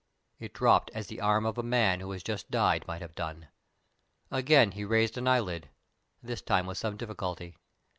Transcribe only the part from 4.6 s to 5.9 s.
he raised an eyelid,